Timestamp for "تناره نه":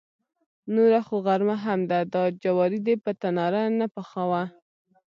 3.21-3.87